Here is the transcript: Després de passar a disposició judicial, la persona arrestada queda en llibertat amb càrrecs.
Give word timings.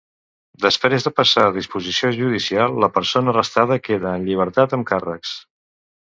Després 0.63 1.03
de 1.07 1.11
passar 1.17 1.41
a 1.49 1.51
disposició 1.57 2.09
judicial, 2.15 2.73
la 2.85 2.89
persona 2.95 3.31
arrestada 3.33 3.77
queda 3.89 4.15
en 4.21 4.25
llibertat 4.31 4.73
amb 4.79 4.89
càrrecs. 4.93 5.35